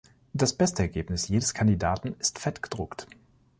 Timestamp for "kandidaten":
1.53-2.15